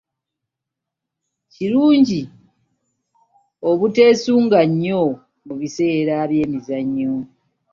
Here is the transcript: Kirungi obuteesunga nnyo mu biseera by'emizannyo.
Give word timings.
Kirungi 1.53 2.21
obuteesunga 3.69 4.59
nnyo 4.69 5.01
mu 5.45 5.53
biseera 5.59 6.15
by'emizannyo. 6.31 7.13